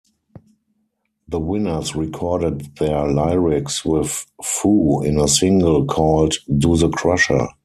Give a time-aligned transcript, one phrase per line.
[1.27, 7.47] The winners recorded their lyrics with Fu in a single called "Do the krusher".